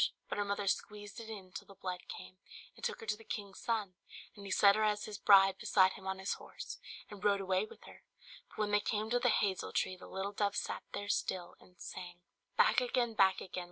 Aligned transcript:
But 0.29 0.39
her 0.39 0.45
mother 0.45 0.65
squeezed 0.65 1.19
it 1.19 1.29
in 1.29 1.51
till 1.51 1.67
the 1.67 1.75
blood 1.75 2.07
came, 2.07 2.37
and 2.75 2.83
took 2.83 3.01
her 3.01 3.05
to 3.05 3.15
the 3.15 3.23
king's 3.23 3.59
son; 3.59 3.93
and 4.35 4.43
he 4.43 4.49
set 4.51 4.75
her 4.75 4.83
as 4.83 5.05
his 5.05 5.19
bride 5.19 5.59
beside 5.59 5.91
him 5.93 6.07
on 6.07 6.17
his 6.17 6.33
horse, 6.33 6.79
and 7.11 7.23
rode 7.23 7.39
away 7.39 7.65
with 7.65 7.83
her. 7.83 8.01
But 8.49 8.57
when 8.57 8.71
they 8.71 8.79
came 8.79 9.11
to 9.11 9.19
the 9.19 9.29
hazel 9.29 9.71
tree 9.71 9.95
the 9.95 10.07
little 10.07 10.33
dove 10.33 10.55
sat 10.55 10.81
there 10.93 11.07
still, 11.07 11.53
and 11.59 11.79
sang 11.79 12.21
"Back 12.57 12.81
again! 12.81 13.13
back 13.13 13.41
again! 13.41 13.59